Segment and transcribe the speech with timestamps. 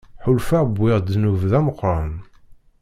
[0.23, 2.11] Ḥulfaɣ wwiɣ ddnub d ameqqran.